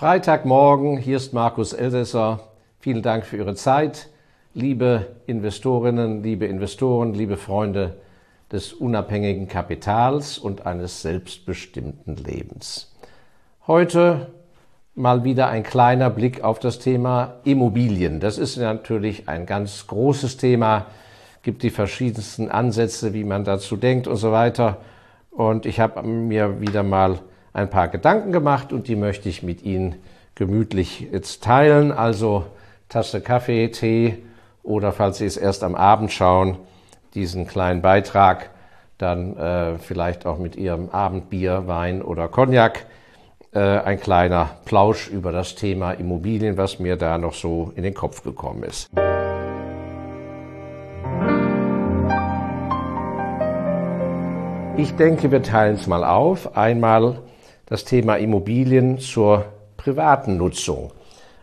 [0.00, 2.40] Freitagmorgen, hier ist Markus Elsässer.
[2.78, 4.08] Vielen Dank für Ihre Zeit,
[4.54, 8.00] liebe Investorinnen, liebe Investoren, liebe Freunde
[8.50, 12.96] des unabhängigen Kapitals und eines selbstbestimmten Lebens.
[13.66, 14.28] Heute
[14.94, 18.20] mal wieder ein kleiner Blick auf das Thema Immobilien.
[18.20, 20.86] Das ist natürlich ein ganz großes Thema,
[21.42, 24.78] gibt die verschiedensten Ansätze, wie man dazu denkt und so weiter.
[25.30, 27.18] Und ich habe mir wieder mal
[27.52, 29.96] ein paar Gedanken gemacht und die möchte ich mit Ihnen
[30.34, 31.92] gemütlich jetzt teilen.
[31.92, 32.44] Also
[32.88, 34.18] Tasse Kaffee, Tee
[34.62, 36.56] oder falls Sie es erst am Abend schauen,
[37.14, 38.50] diesen kleinen Beitrag
[38.98, 42.86] dann äh, vielleicht auch mit Ihrem Abendbier, Wein oder Cognac
[43.52, 47.94] äh, ein kleiner Plausch über das Thema Immobilien, was mir da noch so in den
[47.94, 48.90] Kopf gekommen ist.
[54.76, 56.56] Ich denke, wir teilen es mal auf.
[56.56, 57.18] Einmal
[57.70, 59.46] das Thema Immobilien zur
[59.78, 60.90] privaten Nutzung.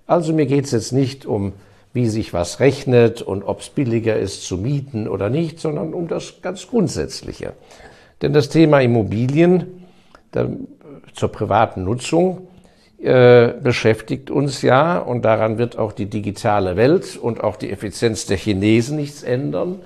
[0.06, 1.54] Also mir geht es jetzt nicht um,
[1.94, 6.08] wie sich was rechnet und ob es billiger ist zu mieten oder nicht, sondern um
[6.08, 7.54] das ganz Grundsätzliche.
[8.22, 9.86] Denn das Thema Immobilien
[10.32, 10.48] da,
[11.14, 12.48] zur privaten Nutzung
[13.00, 18.26] äh, beschäftigt uns ja und daran wird auch die digitale Welt und auch die Effizienz
[18.26, 19.80] der Chinesen nichts ändern.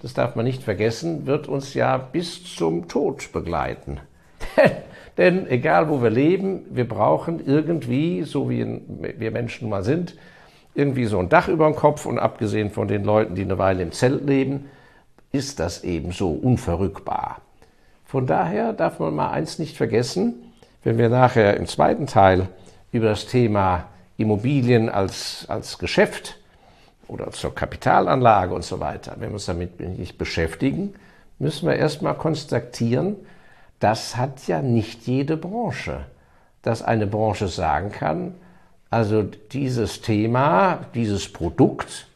[0.00, 4.00] Das darf man nicht vergessen, wird uns ja bis zum Tod begleiten.
[5.18, 8.80] Denn egal wo wir leben, wir brauchen irgendwie, so wie
[9.18, 10.16] wir Menschen mal sind,
[10.74, 13.82] irgendwie so ein Dach über dem Kopf und abgesehen von den Leuten, die eine Weile
[13.82, 14.70] im Zelt leben,
[15.30, 17.40] ist das eben so unverrückbar.
[18.04, 20.34] Von daher darf man mal eins nicht vergessen,
[20.84, 22.48] wenn wir nachher im zweiten Teil
[22.90, 23.84] über das Thema
[24.16, 26.38] Immobilien als, als Geschäft
[27.08, 30.94] oder zur Kapitalanlage und so weiter, wenn wir uns damit nicht beschäftigen,
[31.38, 33.16] müssen wir erstmal konstatieren,
[33.82, 36.04] das hat ja nicht jede Branche,
[36.62, 38.34] dass eine Branche sagen kann,
[38.90, 42.06] also dieses Thema, dieses Produkt,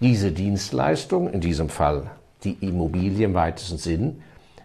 [0.00, 2.10] diese Dienstleistung, in diesem Fall
[2.42, 4.22] die Immobilie im weitesten Sinn,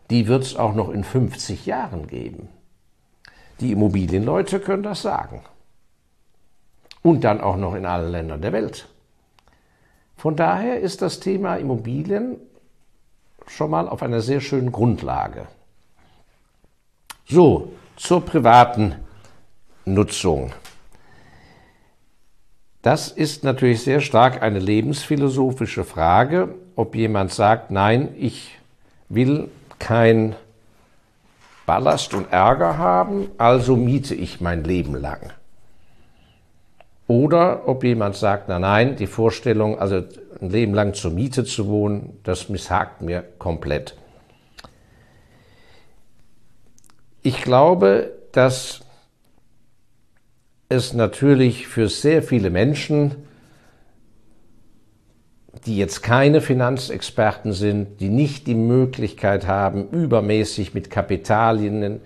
[0.09, 2.47] die wird es auch noch in 50 Jahren geben.
[3.59, 5.41] Die Immobilienleute können das sagen.
[7.01, 8.87] Und dann auch noch in allen Ländern der Welt.
[10.15, 12.37] Von daher ist das Thema Immobilien
[13.45, 15.47] schon mal auf einer sehr schönen Grundlage.
[17.31, 18.95] So, zur privaten
[19.85, 20.51] Nutzung.
[22.81, 28.57] Das ist natürlich sehr stark eine lebensphilosophische Frage, ob jemand sagt, nein, ich
[29.09, 30.35] will kein
[31.67, 35.31] Ballast und Ärger haben, also miete ich mein Leben lang.
[37.05, 40.03] Oder ob jemand sagt, na nein, die Vorstellung, also
[40.41, 43.95] ein Leben lang zur Miete zu wohnen, das misshagt mir komplett.
[47.21, 48.79] Ich glaube, dass
[50.69, 53.15] es natürlich für sehr viele Menschen,
[55.65, 61.99] die jetzt keine Finanzexperten sind, die nicht die Möglichkeit haben, übermäßig mit Kapitalien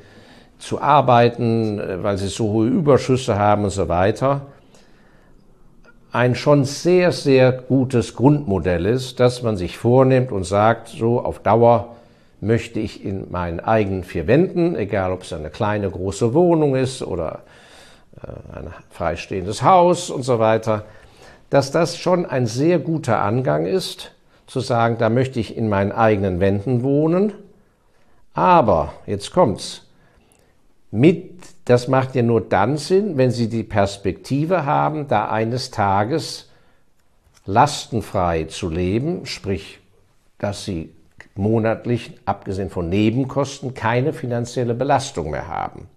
[0.57, 4.47] zu arbeiten, weil sie so hohe Überschüsse haben und so weiter,
[6.11, 11.39] ein schon sehr, sehr gutes Grundmodell ist, dass man sich vornimmt und sagt, so auf
[11.39, 11.95] Dauer
[12.43, 17.01] möchte ich in meinen eigenen vier Wänden, egal ob es eine kleine, große Wohnung ist
[17.01, 17.43] oder
[18.21, 20.85] äh, ein freistehendes Haus und so weiter,
[21.49, 24.11] dass das schon ein sehr guter Angang ist,
[24.45, 27.33] zu sagen, da möchte ich in meinen eigenen Wänden wohnen.
[28.33, 29.87] Aber, jetzt kommt's,
[30.91, 36.49] mit, das macht ja nur dann Sinn, wenn Sie die Perspektive haben, da eines Tages
[37.45, 39.79] lastenfrei zu leben, sprich,
[40.39, 40.89] dass Sie
[41.35, 45.87] monatlich, abgesehen von Nebenkosten, keine finanzielle Belastung mehr haben.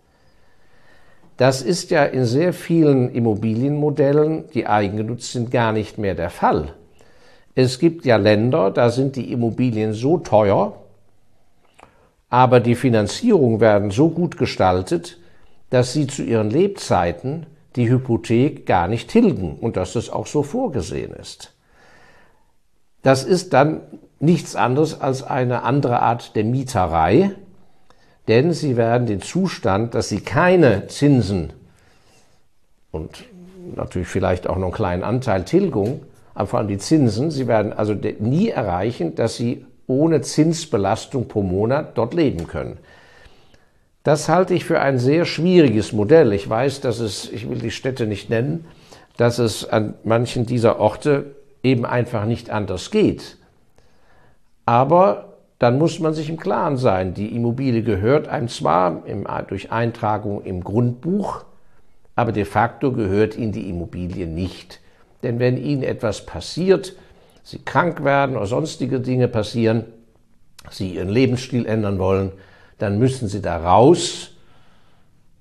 [1.37, 6.73] Das ist ja in sehr vielen Immobilienmodellen, die eigengenutzt sind, gar nicht mehr der Fall.
[7.55, 10.81] Es gibt ja Länder, da sind die Immobilien so teuer,
[12.29, 15.19] aber die Finanzierung werden so gut gestaltet,
[15.71, 17.47] dass sie zu ihren Lebzeiten
[17.77, 21.55] die Hypothek gar nicht tilgen und dass das auch so vorgesehen ist.
[23.03, 23.83] Das ist dann
[24.19, 27.33] nichts anderes als eine andere Art der Mieterei,
[28.29, 31.53] denn sie werden den Zustand, dass sie keine Zinsen
[32.91, 33.25] und
[33.75, 36.03] natürlich vielleicht auch noch einen kleinen Anteil Tilgung,
[36.35, 41.43] aber vor allem die Zinsen, sie werden also nie erreichen, dass sie ohne Zinsbelastung pro
[41.43, 42.79] Monat dort leben können.
[44.03, 46.33] Das halte ich für ein sehr schwieriges Modell.
[46.33, 48.67] Ich weiß, dass es, ich will die Städte nicht nennen,
[49.17, 53.39] dass es an manchen dieser Orte eben einfach nicht anders geht.
[54.67, 59.73] Aber dann muss man sich im Klaren sein, die Immobilie gehört einem zwar im, durch
[59.73, 61.45] Eintragung im Grundbuch,
[62.15, 64.81] aber de facto gehört ihnen die Immobilie nicht.
[65.23, 66.95] Denn wenn ihnen etwas passiert,
[67.43, 69.85] sie krank werden oder sonstige Dinge passieren,
[70.71, 72.33] sie ihren Lebensstil ändern wollen,
[72.79, 74.33] dann müssen sie da raus,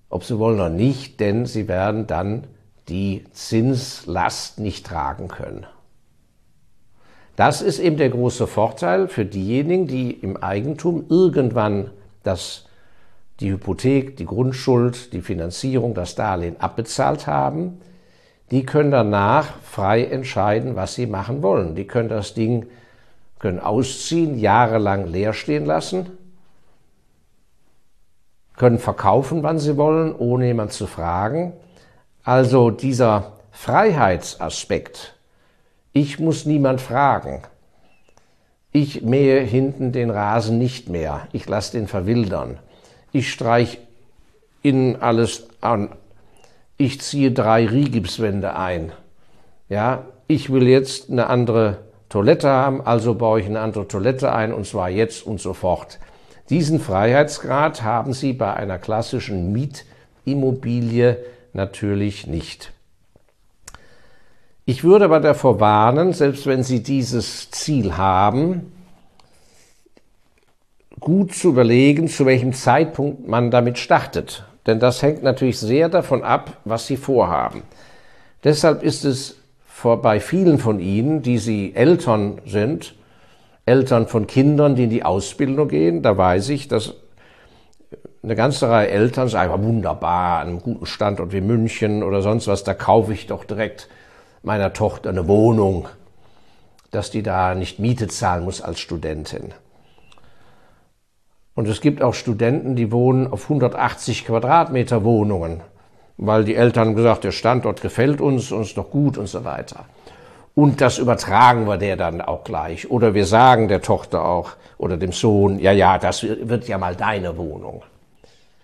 [0.09, 2.47] ob sie wollen oder nicht, denn sie werden dann
[2.87, 5.65] die Zinslast nicht tragen können.
[7.35, 11.91] Das ist eben der große Vorteil für diejenigen, die im Eigentum irgendwann
[12.23, 12.65] das,
[13.39, 17.81] die Hypothek, die Grundschuld, die Finanzierung, das Darlehen abbezahlt haben.
[18.51, 21.75] Die können danach frei entscheiden, was sie machen wollen.
[21.75, 22.67] Die können das Ding
[23.39, 26.17] können ausziehen, jahrelang leer stehen lassen,
[28.55, 31.53] können verkaufen, wann sie wollen, ohne jemand zu fragen.
[32.23, 35.14] Also dieser Freiheitsaspekt,
[35.95, 37.41] ich muss niemand fragen.
[38.73, 41.29] Ich mähe hinten den Rasen nicht mehr.
[41.31, 42.59] Ich lasse den verwildern.
[43.13, 43.79] Ich streich
[44.61, 45.95] innen alles an.
[46.75, 48.91] Ich ziehe drei Rigipswände ein.
[49.69, 51.77] Ja, ich will jetzt eine andere
[52.09, 55.99] Toilette haben, also baue ich eine andere Toilette ein und zwar jetzt und sofort.
[56.49, 61.19] Diesen Freiheitsgrad haben Sie bei einer klassischen Mietimmobilie
[61.53, 62.74] natürlich nicht.
[64.67, 68.71] Ich würde aber davor warnen, selbst wenn Sie dieses Ziel haben,
[70.99, 74.43] gut zu überlegen, zu welchem Zeitpunkt man damit startet.
[74.65, 77.61] Denn das hängt natürlich sehr davon ab, was Sie vorhaben.
[78.43, 79.37] Deshalb ist es
[79.83, 82.95] bei vielen von Ihnen, die Sie Eltern sind,
[83.67, 86.95] Eltern von Kindern, die in die Ausbildung gehen, da weiß ich, dass
[88.23, 92.63] eine ganze Reihe Eltern sagen, wunderbar, an einem guten Standort wie München oder sonst was,
[92.63, 93.87] da kaufe ich doch direkt
[94.45, 95.89] meiner Tochter eine Wohnung,
[96.91, 99.53] dass die da nicht Miete zahlen muss als Studentin.
[101.55, 105.61] Und es gibt auch Studenten, die wohnen auf 180 Quadratmeter Wohnungen,
[106.17, 109.85] weil die Eltern gesagt, der Standort gefällt uns, uns doch gut und so weiter.
[110.53, 112.89] Und das übertragen wir der dann auch gleich.
[112.89, 116.95] Oder wir sagen der Tochter auch oder dem Sohn, ja, ja, das wird ja mal
[116.95, 117.83] deine Wohnung.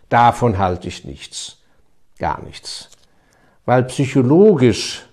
[0.10, 1.57] Davon halte ich nichts.
[2.19, 2.89] Gar nichts.
[3.66, 5.06] Weil psychologisch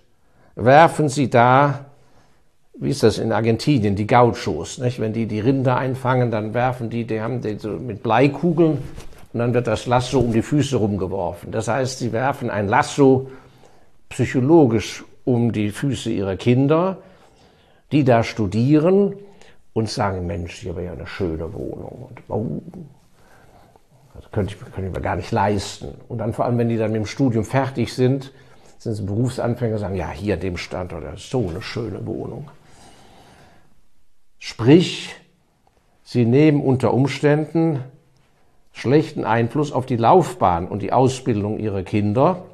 [0.59, 1.87] werfen sie da,
[2.75, 5.01] wie ist das in Argentinien, die Gauchos, nicht?
[5.01, 8.79] wenn die die Rinder einfangen, dann werfen die, die haben die so mit Bleikugeln
[9.33, 11.53] und dann wird das Lasso um die Füße rumgeworfen.
[11.53, 13.31] Das heißt, sie werfen ein Lasso
[14.09, 16.99] psychologisch um die Füße ihrer Kinder,
[17.93, 19.15] die da studieren
[19.75, 22.09] und sagen, Mensch, hier wäre ja eine schöne Wohnung.
[22.09, 22.63] Und, oh,
[24.15, 25.95] das könnte ich, könnte ich mir gar nicht leisten.
[26.09, 28.33] Und dann vor allem, wenn die dann mit dem Studium fertig sind,
[28.79, 32.51] sind sie Berufsanfänger, sagen, ja, hier dem Standort, das ist so eine schöne Wohnung.
[34.39, 35.15] Sprich,
[36.05, 37.81] sie nehmen unter Umständen
[38.73, 42.45] schlechten Einfluss auf die Laufbahn und die Ausbildung ihrer Kinder,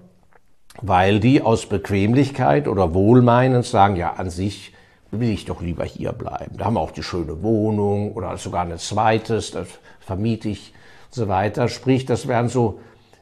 [0.81, 4.73] weil die aus Bequemlichkeit oder Wohlmeinend sagen, ja, an sich
[5.11, 6.57] will ich doch lieber hier bleiben.
[6.57, 9.69] Da haben wir auch die schöne Wohnung oder sogar ein zweites, das
[10.01, 10.73] vermiete ich
[11.07, 11.69] und so weiter.
[11.69, 12.81] Sprich, das werden so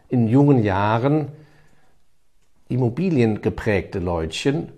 [0.09, 1.29] in jungen Jahren
[2.73, 4.69] immobiliengeprägte Leutchen,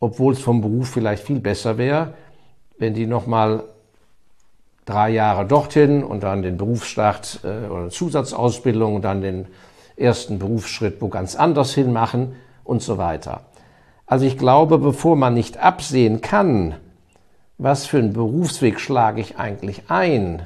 [0.00, 2.14] obwohl es vom Beruf vielleicht viel besser wäre,
[2.78, 3.64] wenn die nochmal
[4.84, 9.46] drei Jahre dorthin und dann den Berufsstart äh, oder Zusatzausbildung und dann den
[9.96, 13.42] ersten Berufsschritt wo ganz anders hin machen und so weiter.
[14.06, 16.76] Also ich glaube, bevor man nicht absehen kann,
[17.58, 20.42] was für einen Berufsweg schlage ich eigentlich ein,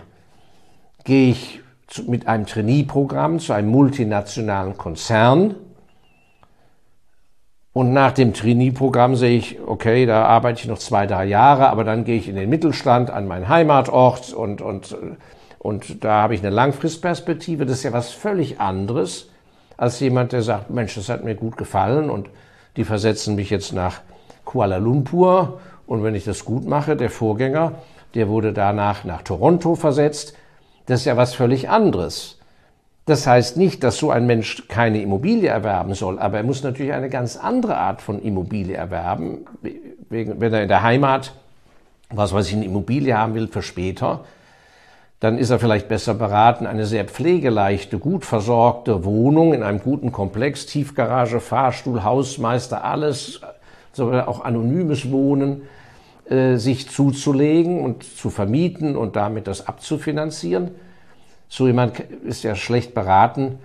[1.05, 1.61] gehe ich
[2.07, 5.55] mit einem Trainee-Programm zu einem multinationalen Konzern,
[7.73, 11.85] und nach dem Trainee-Programm sehe ich, okay, da arbeite ich noch zwei, drei Jahre, aber
[11.85, 14.97] dann gehe ich in den Mittelstand an meinen Heimatort und, und,
[15.59, 17.65] und da habe ich eine Langfristperspektive.
[17.65, 19.31] Das ist ja was völlig anderes
[19.79, 22.29] als jemand, der sagt, Mensch, das hat mir gut gefallen und
[22.77, 24.01] die versetzen mich jetzt nach
[24.45, 27.73] Kuala Lumpur und wenn ich das gut mache, der Vorgänger,
[28.15, 30.35] der wurde danach nach Toronto versetzt.
[30.87, 32.39] Das ist ja was völlig anderes.
[33.05, 36.93] Das heißt nicht, dass so ein Mensch keine Immobilie erwerben soll, aber er muss natürlich
[36.93, 39.45] eine ganz andere Art von Immobilie erwerben.
[40.09, 41.35] Wenn er in der Heimat,
[42.11, 44.21] was weiß ich, eine Immobilie haben will für später,
[45.19, 50.13] dann ist er vielleicht besser beraten, eine sehr pflegeleichte, gut versorgte Wohnung in einem guten
[50.13, 53.41] Komplex, Tiefgarage, Fahrstuhl, Hausmeister, alles,
[53.93, 55.63] sogar auch anonymes Wohnen,
[56.29, 60.71] äh, sich zuzulegen und zu vermieten und damit das abzufinanzieren
[61.53, 63.59] so jemand ist ja schlecht beraten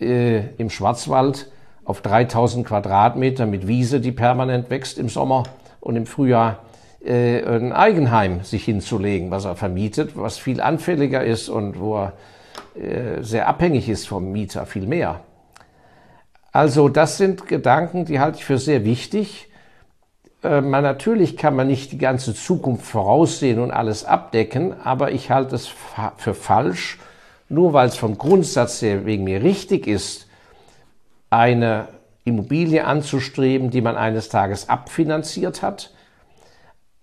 [0.00, 1.50] äh, im Schwarzwald
[1.84, 5.42] auf 3000 Quadratmeter mit Wiese, die permanent wächst im Sommer
[5.78, 6.60] und im Frühjahr
[7.04, 12.12] äh, ein Eigenheim sich hinzulegen, was er vermietet, was viel anfälliger ist und wo er
[12.80, 15.20] äh, sehr abhängig ist vom Mieter, viel mehr.
[16.50, 19.50] Also das sind Gedanken, die halte ich für sehr wichtig.
[20.42, 25.30] Äh, man, natürlich kann man nicht die ganze Zukunft voraussehen und alles abdecken, aber ich
[25.30, 25.70] halte es
[26.16, 26.98] für falsch,
[27.48, 30.26] nur weil es vom Grundsatz her wegen mir richtig ist,
[31.30, 31.88] eine
[32.24, 35.92] Immobilie anzustreben, die man eines Tages abfinanziert hat,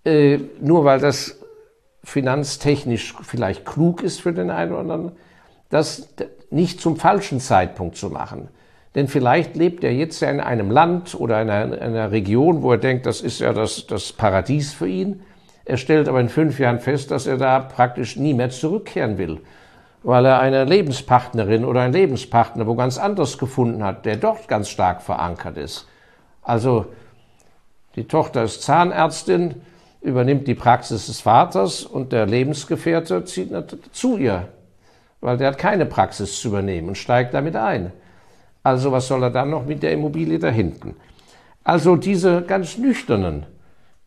[0.04, 1.40] äh, nur weil das
[2.04, 5.12] finanztechnisch vielleicht klug ist für den einen oder anderen,
[5.68, 6.08] das
[6.50, 8.48] nicht zum falschen Zeitpunkt zu machen.
[8.94, 12.62] Denn vielleicht lebt er jetzt ja in einem Land oder in einer, in einer Region,
[12.62, 15.22] wo er denkt, das ist ja das, das Paradies für ihn.
[15.64, 19.40] Er stellt aber in fünf Jahren fest, dass er da praktisch nie mehr zurückkehren will,
[20.02, 24.68] weil er eine Lebenspartnerin oder einen Lebenspartner wo ganz anders gefunden hat, der dort ganz
[24.68, 25.86] stark verankert ist.
[26.42, 26.86] Also
[27.96, 29.62] die Tochter ist Zahnärztin,
[30.00, 33.50] übernimmt die Praxis des Vaters und der Lebensgefährte zieht
[33.92, 34.48] zu ihr,
[35.20, 37.92] weil der hat keine Praxis zu übernehmen und steigt damit ein.
[38.62, 40.94] Also was soll er dann noch mit der Immobilie da hinten?
[41.64, 43.46] Also diese ganz nüchternen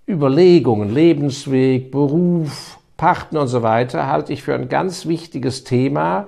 [0.08, 6.28] Überlegungen, Lebensweg, Beruf, Partner und so weiter, halte ich für ein ganz wichtiges Thema,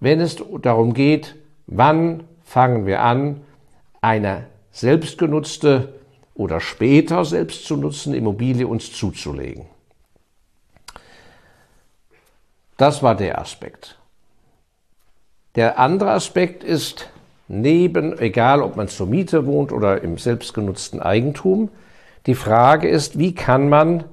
[0.00, 1.36] wenn es darum geht,
[1.68, 3.40] wann fangen wir an,
[4.00, 5.94] eine selbstgenutzte
[6.34, 9.66] oder später selbst zu nutzen Immobilie uns zuzulegen.
[12.76, 13.98] Das war der Aspekt.
[15.54, 17.08] Der andere Aspekt ist,
[17.46, 21.70] neben, egal ob man zur Miete wohnt oder im selbstgenutzten Eigentum,
[22.26, 24.04] die Frage ist, wie kann man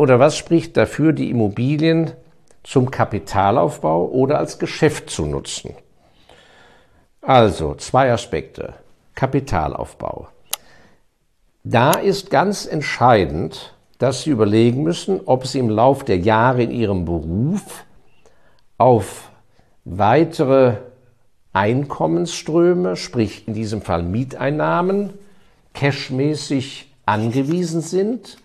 [0.00, 2.12] oder was spricht dafür, die Immobilien
[2.62, 5.74] zum Kapitalaufbau oder als Geschäft zu nutzen?
[7.20, 8.72] Also zwei Aspekte.
[9.14, 10.28] Kapitalaufbau.
[11.64, 16.70] Da ist ganz entscheidend, dass Sie überlegen müssen, ob Sie im Lauf der Jahre in
[16.70, 17.84] Ihrem Beruf
[18.78, 19.30] auf
[19.84, 20.76] weitere
[21.52, 25.12] Einkommensströme, sprich in diesem Fall Mieteinnahmen,
[25.74, 28.38] cashmäßig angewiesen sind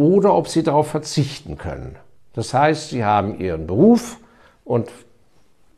[0.00, 1.96] oder ob Sie darauf verzichten können.
[2.32, 4.16] Das heißt, Sie haben Ihren Beruf
[4.64, 4.88] und,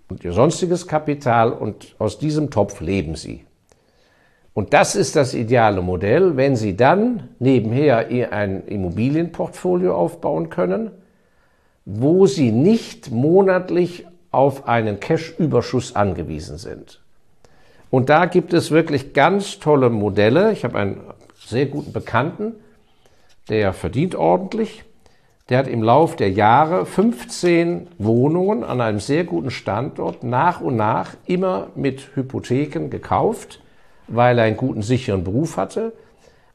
[0.09, 3.45] und Ihr sonstiges Kapital und aus diesem Topf leben Sie.
[4.55, 10.93] Und das ist das ideale Modell, wenn Sie dann nebenher ein Immobilienportfolio aufbauen können,
[11.85, 17.01] wo Sie nicht monatlich auf einen Cash-Überschuss angewiesen sind.
[17.91, 20.53] Und da gibt es wirklich ganz tolle Modelle.
[20.53, 21.01] Ich habe einen
[21.45, 22.55] sehr guten Bekannten,
[23.49, 24.85] der verdient ordentlich.
[25.49, 30.77] Der hat im Lauf der Jahre 15 Wohnungen an einem sehr guten Standort nach und
[30.77, 33.63] nach immer mit Hypotheken gekauft
[34.09, 35.93] weil er einen guten, sicheren Beruf hatte,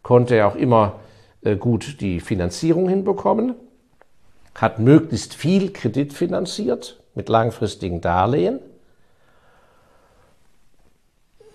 [0.03, 0.99] konnte er auch immer
[1.41, 3.55] äh, gut die Finanzierung hinbekommen,
[4.55, 8.59] hat möglichst viel Kredit finanziert mit langfristigen Darlehen,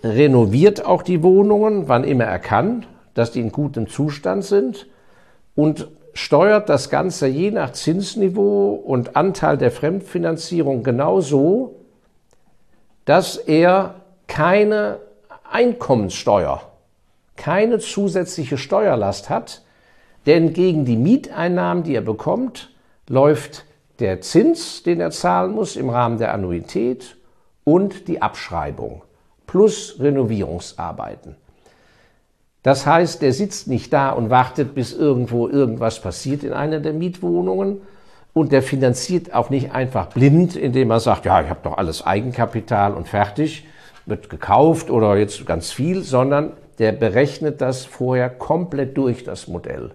[0.03, 4.87] renoviert auch die Wohnungen, wann immer er kann, dass die in gutem Zustand sind
[5.55, 11.75] und steuert das Ganze je nach Zinsniveau und Anteil der Fremdfinanzierung genau so,
[13.05, 13.95] dass er
[14.27, 14.99] keine
[15.49, 16.61] Einkommenssteuer
[17.35, 19.63] keine zusätzliche Steuerlast hat,
[20.25, 22.73] denn gegen die Mieteinnahmen, die er bekommt,
[23.07, 23.65] läuft
[23.99, 27.17] der Zins, den er zahlen muss im Rahmen der Annuität
[27.63, 29.01] und die Abschreibung
[29.45, 31.35] plus Renovierungsarbeiten.
[32.63, 36.93] Das heißt, der sitzt nicht da und wartet, bis irgendwo irgendwas passiert in einer der
[36.93, 37.81] Mietwohnungen
[38.33, 42.05] und der finanziert auch nicht einfach blind, indem er sagt, ja, ich habe doch alles
[42.05, 43.65] Eigenkapital und fertig,
[44.05, 49.91] wird gekauft oder jetzt ganz viel, sondern der berechnet das vorher komplett durch, das Modell.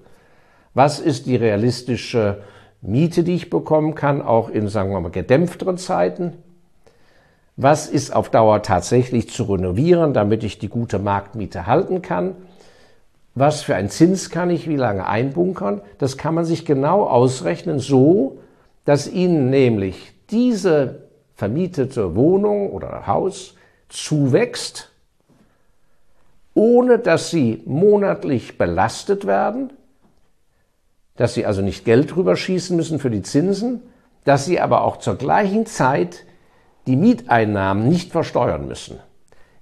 [0.74, 2.42] Was ist die realistische
[2.82, 6.34] Miete, die ich bekommen kann, auch in, sagen wir mal, gedämpfteren Zeiten?
[7.56, 12.36] Was ist auf Dauer tatsächlich zu renovieren, damit ich die gute Marktmiete halten kann?
[13.38, 15.80] Was für einen Zins kann ich wie lange einbunkern?
[15.98, 18.40] Das kann man sich genau ausrechnen, so
[18.84, 23.54] dass Ihnen nämlich diese vermietete Wohnung oder Haus
[23.88, 24.90] zuwächst,
[26.54, 29.72] ohne dass sie monatlich belastet werden,
[31.14, 33.82] dass sie also nicht Geld rüberschießen müssen für die Zinsen,
[34.24, 36.24] dass sie aber auch zur gleichen Zeit
[36.88, 38.98] die Mieteinnahmen nicht versteuern müssen.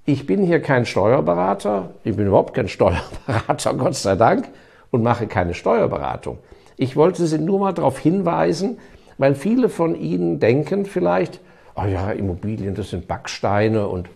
[0.09, 4.49] Ich bin hier kein Steuerberater, ich bin überhaupt kein Steuerberater, Gott sei Dank,
[4.93, 6.39] und mache keine Steuerberatung.
[6.77, 8.79] Ich wollte Sie nur mal darauf hinweisen,
[9.19, 11.41] weil viele von Ihnen denken vielleicht,
[11.75, 14.09] oh ja, Immobilien, das sind Backsteine und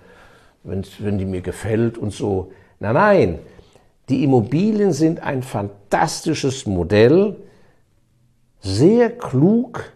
[0.62, 2.52] wenn die mir gefällt und so.
[2.78, 3.38] Nein, nein,
[4.08, 7.36] die Immobilien sind ein fantastisches Modell,
[8.60, 9.92] sehr klug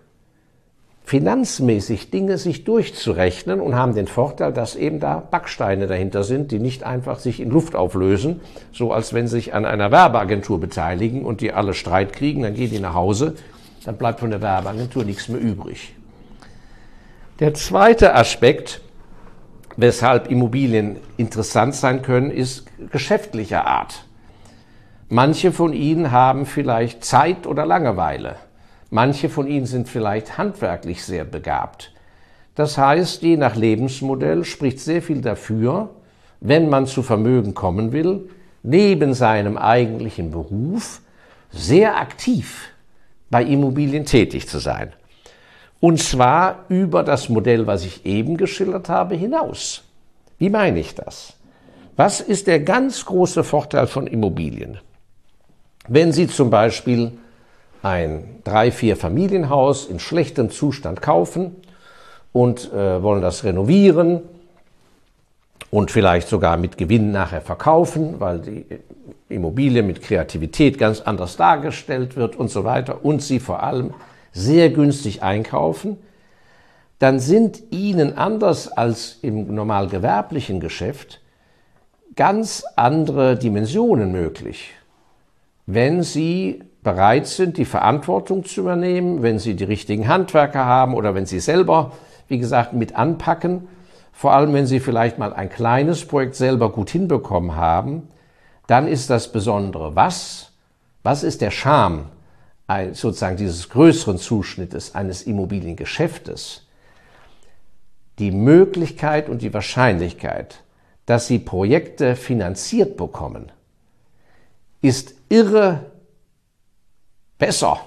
[1.04, 6.58] finanzmäßig Dinge sich durchzurechnen und haben den Vorteil, dass eben da Backsteine dahinter sind, die
[6.58, 8.40] nicht einfach sich in Luft auflösen,
[8.72, 12.54] so als wenn sie sich an einer Werbeagentur beteiligen und die alle Streit kriegen, dann
[12.54, 13.34] gehen die nach Hause,
[13.84, 15.94] dann bleibt von der Werbeagentur nichts mehr übrig.
[17.38, 18.80] Der zweite Aspekt,
[19.76, 24.06] weshalb Immobilien interessant sein können, ist geschäftlicher Art.
[25.10, 28.36] Manche von Ihnen haben vielleicht Zeit oder Langeweile.
[28.94, 31.90] Manche von ihnen sind vielleicht handwerklich sehr begabt.
[32.54, 35.90] Das heißt, je nach Lebensmodell spricht sehr viel dafür,
[36.38, 38.30] wenn man zu Vermögen kommen will,
[38.62, 41.00] neben seinem eigentlichen Beruf
[41.50, 42.68] sehr aktiv
[43.30, 44.92] bei Immobilien tätig zu sein.
[45.80, 49.82] Und zwar über das Modell, was ich eben geschildert habe, hinaus.
[50.38, 51.32] Wie meine ich das?
[51.96, 54.78] Was ist der ganz große Vorteil von Immobilien?
[55.88, 57.10] Wenn Sie zum Beispiel
[57.84, 61.54] ein drei, vier Familienhaus in schlechtem Zustand kaufen
[62.32, 64.22] und äh, wollen das renovieren
[65.70, 68.64] und vielleicht sogar mit Gewinn nachher verkaufen, weil die
[69.28, 73.92] Immobilie mit Kreativität ganz anders dargestellt wird und so weiter und sie vor allem
[74.32, 75.98] sehr günstig einkaufen,
[76.98, 81.20] dann sind ihnen anders als im normal gewerblichen Geschäft
[82.16, 84.70] ganz andere Dimensionen möglich.
[85.66, 91.14] Wenn sie bereit sind, die Verantwortung zu übernehmen, wenn sie die richtigen Handwerker haben oder
[91.14, 91.92] wenn sie selber,
[92.28, 93.66] wie gesagt, mit anpacken,
[94.12, 98.08] vor allem wenn sie vielleicht mal ein kleines Projekt selber gut hinbekommen haben,
[98.68, 100.52] dann ist das Besondere was?
[101.02, 102.06] Was ist der Charme
[102.92, 106.66] sozusagen dieses größeren Zuschnittes eines Immobiliengeschäftes?
[108.18, 110.62] Die Möglichkeit und die Wahrscheinlichkeit,
[111.06, 113.50] dass sie Projekte finanziert bekommen,
[114.80, 115.86] ist irre
[117.44, 117.78] besser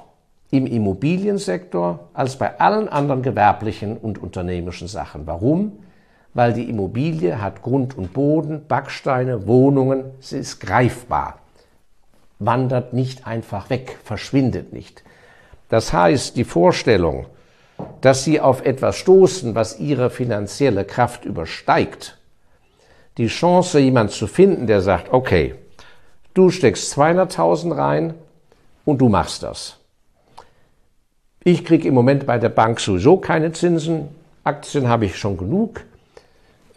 [0.51, 5.25] im Immobiliensektor als bei allen anderen gewerblichen und unternehmischen Sachen.
[5.25, 5.79] Warum?
[6.35, 11.39] Weil die Immobilie hat Grund und Boden, Backsteine, Wohnungen, sie ist greifbar,
[12.37, 15.03] wandert nicht einfach weg, verschwindet nicht.
[15.69, 17.25] Das heißt, die Vorstellung,
[18.01, 22.19] dass sie auf etwas stoßen, was ihre finanzielle Kraft übersteigt,
[23.17, 25.55] die Chance, jemand zu finden, der sagt, okay,
[26.35, 28.13] du steckst 200.000 rein,
[28.87, 29.77] und du machst das.
[31.43, 34.07] Ich kriege im Moment bei der Bank sowieso keine Zinsen.
[34.45, 35.81] Aktien habe ich schon genug.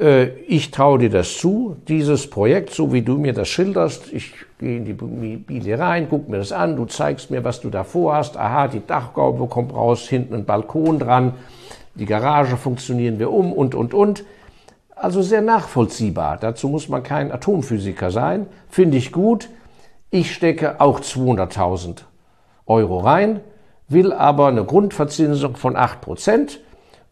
[0.01, 4.13] Äh, ich traue dir das zu, dieses Projekt, so wie du mir das schilderst.
[4.13, 7.71] Ich gehe in die Immobilie rein, guck mir das an, du zeigst mir, was du
[7.71, 8.37] da vorhast.
[8.37, 11.35] Aha, die Dachgaube kommt raus, hinten ein Balkon dran,
[11.95, 14.25] die Garage funktionieren wir um und, und, und.
[14.97, 16.39] Also sehr nachvollziehbar.
[16.39, 18.47] Dazu muss man kein Atomphysiker sein.
[18.69, 19.49] Finde ich gut.
[20.13, 21.99] Ich stecke auch 200.000
[22.67, 23.41] Euro rein,
[23.87, 26.61] will aber eine Grundverzinsung von 8 Prozent.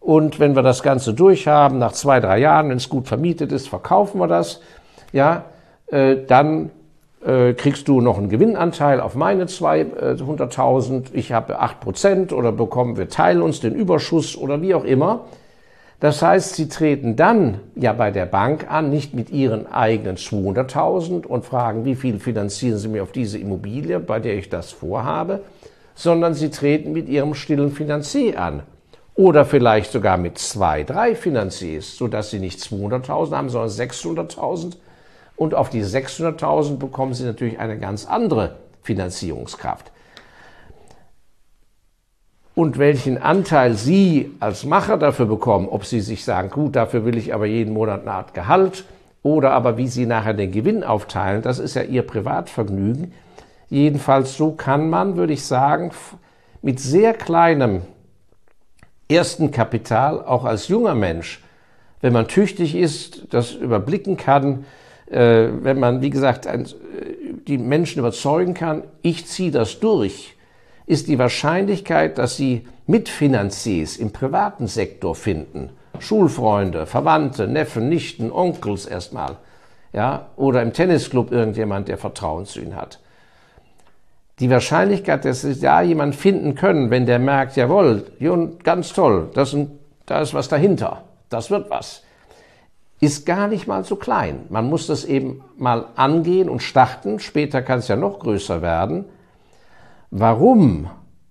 [0.01, 3.69] Und wenn wir das Ganze durchhaben, nach zwei, drei Jahren, wenn es gut vermietet ist,
[3.69, 4.61] verkaufen wir das.
[5.13, 5.45] Ja,
[5.87, 6.71] äh, dann
[7.25, 11.07] äh, kriegst du noch einen Gewinnanteil auf meine 200.000.
[11.13, 15.21] Ich habe 8 Prozent oder bekommen wir teilen uns den Überschuss oder wie auch immer.
[16.01, 21.27] Das heißt, Sie treten dann ja bei der Bank an, nicht mit Ihren eigenen 200.000
[21.27, 25.41] und fragen, wie viel finanzieren Sie mir auf diese Immobilie, bei der ich das vorhabe,
[25.97, 28.63] sondern Sie treten mit Ihrem stillen Finanzier an.
[29.17, 34.77] Oder vielleicht sogar mit zwei, drei Finanziers, sodass Sie nicht 200.000 haben, sondern 600.000.
[35.35, 39.91] Und auf die 600.000 bekommen Sie natürlich eine ganz andere Finanzierungskraft
[42.59, 47.17] und welchen Anteil Sie als Macher dafür bekommen, ob Sie sich sagen, gut, dafür will
[47.17, 48.85] ich aber jeden Monat eine Art Gehalt
[49.23, 53.13] oder aber wie Sie nachher den Gewinn aufteilen, das ist ja Ihr Privatvergnügen.
[53.69, 55.93] Jedenfalls so kann man, würde ich sagen,
[56.61, 57.83] mit sehr kleinem
[59.09, 61.41] ersten Kapital, auch als junger Mensch,
[62.01, 64.65] wenn man tüchtig ist, das überblicken kann,
[65.09, 66.49] äh, wenn man, wie gesagt,
[67.47, 70.35] die Menschen überzeugen kann, ich ziehe das durch,
[70.89, 78.87] ist die Wahrscheinlichkeit, dass Sie Mitfinanziers im privaten Sektor finden, Schulfreunde, Verwandte, Neffen, Nichten, Onkels
[78.87, 79.37] erstmal,
[79.93, 83.01] ja, oder im Tennisclub irgendjemand, der Vertrauen zu Ihnen hat.
[84.39, 88.07] Die Wahrscheinlichkeit, dass Sie da jemand finden können, wenn der merkt, jawohl,
[88.65, 89.69] ganz toll, das ist,
[90.07, 92.03] da ist was dahinter, das wird was,
[92.99, 94.47] ist gar nicht mal so klein.
[94.49, 99.05] Man muss das eben mal angehen und starten, später kann es ja noch größer werden,
[100.11, 100.91] Warum?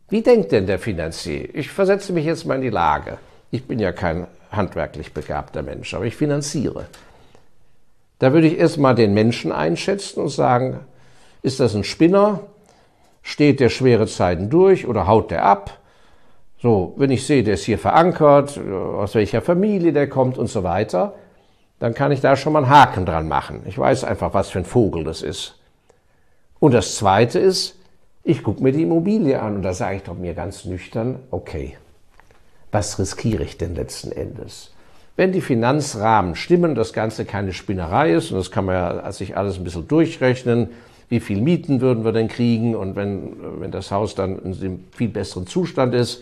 [0.09, 1.53] Wie denkt denn der Finanzier?
[1.55, 3.17] Ich versetze mich jetzt mal in die Lage.
[3.49, 6.85] Ich bin ja kein handwerklich begabter Mensch, aber ich finanziere.
[8.19, 10.79] Da würde ich erstmal den Menschen einschätzen und sagen,
[11.41, 12.41] ist das ein Spinner?
[13.21, 15.79] Steht der schwere Zeiten durch oder haut der ab?
[16.61, 20.63] So, wenn ich sehe, der ist hier verankert, aus welcher Familie der kommt und so
[20.63, 21.13] weiter,
[21.79, 23.61] dann kann ich da schon mal einen Haken dran machen.
[23.65, 25.59] Ich weiß einfach, was für ein Vogel das ist.
[26.59, 27.76] Und das Zweite ist,
[28.27, 31.77] ich gucke mir die Immobilie an und da sage ich doch mir ganz nüchtern, okay,
[32.73, 34.73] was riskiere ich denn letzten Endes?
[35.15, 39.37] Wenn die Finanzrahmen stimmen, das Ganze keine Spinnerei ist, und das kann man ja sich
[39.37, 40.67] alles ein bisschen durchrechnen,
[41.07, 44.83] wie viel Mieten würden wir denn kriegen und wenn, wenn das Haus dann in einem
[44.91, 46.21] viel besseren Zustand ist,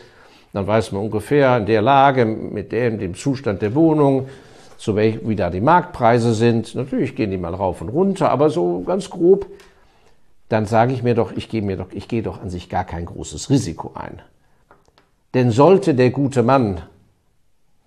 [0.53, 4.29] dann weiß man ungefähr in der Lage, mit dem, dem Zustand der Wohnung,
[4.77, 6.75] so wie da die Marktpreise sind.
[6.75, 9.47] Natürlich gehen die mal rauf und runter, aber so ganz grob,
[10.49, 12.84] dann sage ich mir doch, ich gehe mir doch, ich gehe doch an sich gar
[12.84, 14.21] kein großes Risiko ein.
[15.34, 16.81] Denn sollte der gute Mann,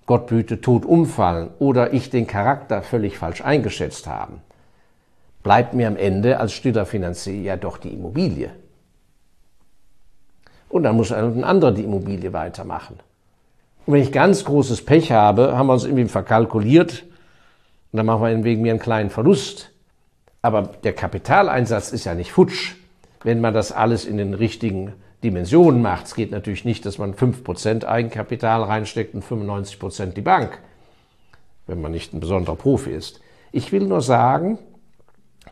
[0.06, 4.40] Gott büte, tot umfallen oder ich den Charakter völlig falsch eingeschätzt haben,
[5.42, 8.50] bleibt mir am Ende als stiller Finanzier ja doch die Immobilie.
[10.68, 12.98] Und dann muss ein anderer die Immobilie weitermachen.
[13.86, 17.04] Und wenn ich ganz großes Pech habe, haben wir uns irgendwie verkalkuliert
[17.92, 19.70] und dann machen wir wegen mir einen kleinen Verlust.
[20.42, 22.74] Aber der Kapitaleinsatz ist ja nicht futsch,
[23.22, 24.92] wenn man das alles in den richtigen
[25.24, 26.06] Dimensionen macht.
[26.06, 30.58] Es geht natürlich nicht, dass man 5% Eigenkapital reinsteckt und 95% die Bank,
[31.66, 33.20] wenn man nicht ein besonderer Profi ist.
[33.50, 34.58] Ich will nur sagen,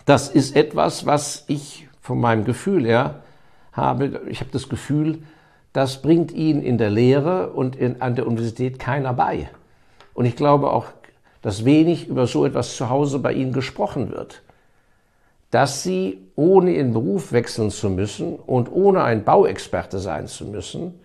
[0.05, 3.23] das ist etwas, was ich von meinem Gefühl her
[3.73, 4.21] habe.
[4.29, 5.23] Ich habe das Gefühl,
[5.73, 9.49] das bringt ihn in der Lehre und in, an der Universität keiner bei.
[10.15, 10.87] Und ich glaube auch,
[11.43, 14.43] dass wenig über so etwas zu Hause bei Ihnen gesprochen wird.
[15.57, 21.01] Dass Sie, ohne Ihren Beruf wechseln zu müssen und ohne ein Bauexperte sein zu müssen,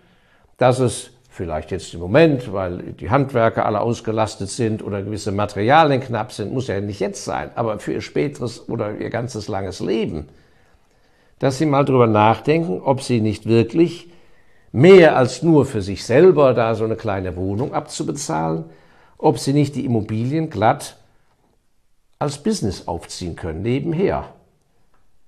[0.57, 6.01] dass es vielleicht jetzt im Moment, weil die Handwerker alle ausgelastet sind oder gewisse Materialien
[6.01, 9.79] knapp sind, muss ja nicht jetzt sein, aber für ihr späteres oder ihr ganzes langes
[9.79, 10.27] Leben,
[11.39, 14.09] dass Sie mal drüber nachdenken, ob Sie nicht wirklich
[14.73, 18.65] mehr als nur für sich selber da so eine kleine Wohnung abzubezahlen,
[19.17, 20.97] ob sie nicht die Immobilien glatt
[22.19, 24.25] als Business aufziehen können, nebenher.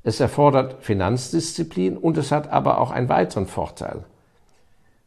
[0.03, 4.03] Es erfordert Finanzdisziplin und es hat aber auch einen weiteren Vorteil.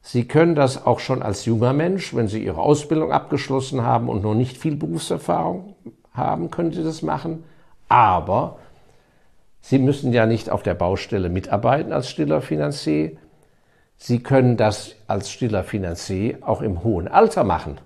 [0.00, 4.22] Sie können das auch schon als junger Mensch, wenn Sie Ihre Ausbildung abgeschlossen haben und
[4.22, 5.74] noch nicht viel Berufserfahrung
[6.14, 7.44] haben, können Sie das machen.
[7.88, 8.58] Aber
[9.60, 13.16] Sie müssen ja nicht auf der Baustelle mitarbeiten als stiller Finanzier.
[13.96, 17.78] Sie können das als stiller Finanzier auch im hohen Alter machen.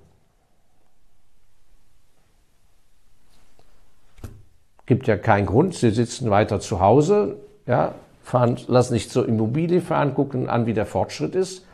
[4.91, 9.81] Gibt ja keinen Grund, Sie sitzen weiter zu Hause, ja, fahren, lassen sich zur Immobilie
[9.81, 11.65] fahren, gucken an, wie der Fortschritt ist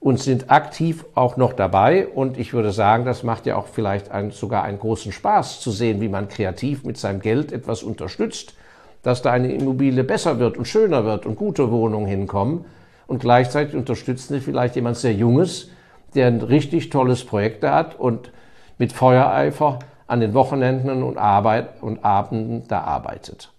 [0.00, 2.06] und sind aktiv auch noch dabei.
[2.06, 5.70] Und ich würde sagen, das macht ja auch vielleicht ein, sogar einen großen Spaß zu
[5.70, 8.54] sehen, wie man kreativ mit seinem Geld etwas unterstützt,
[9.02, 12.64] dass da eine Immobilie besser wird und schöner wird und gute Wohnungen hinkommen
[13.06, 15.68] und gleichzeitig unterstützen sie vielleicht jemand sehr Junges,
[16.14, 18.32] der ein richtig tolles Projekt hat und
[18.78, 23.50] mit Feuereifer an den Wochenenden und, Arbeit und Abenden da arbeitet.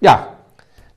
[0.00, 0.28] Ja,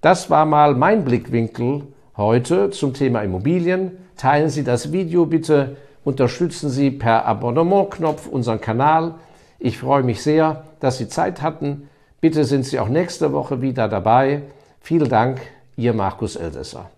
[0.02, 1.84] das war mal mein Blickwinkel
[2.18, 3.98] heute zum Thema Immobilien.
[4.18, 9.16] Teilen Sie das Video bitte, unterstützen Sie per Abonnementknopf unseren Kanal.
[9.58, 11.90] Ich freue mich sehr, dass Sie Zeit hatten.
[12.22, 14.42] Bitte sind Sie auch nächste Woche wieder dabei.
[14.82, 15.40] Vielen Dank,
[15.78, 16.90] Ihr Markus Elsässer.